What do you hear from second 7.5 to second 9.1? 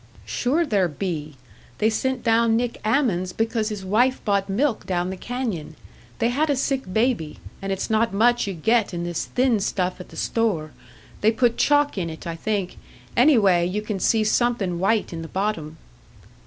and it's not much you get in